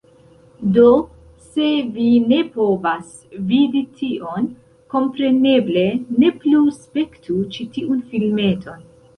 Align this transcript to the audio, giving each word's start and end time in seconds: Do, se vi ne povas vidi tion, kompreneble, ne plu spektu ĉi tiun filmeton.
Do, 0.77 0.85
se 1.49 1.65
vi 1.97 2.07
ne 2.31 2.39
povas 2.55 3.11
vidi 3.53 3.83
tion, 3.99 4.49
kompreneble, 4.95 5.85
ne 6.25 6.33
plu 6.41 6.65
spektu 6.81 7.41
ĉi 7.59 7.69
tiun 7.77 8.05
filmeton. 8.15 8.87